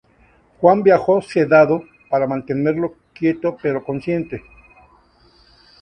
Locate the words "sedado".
1.21-1.83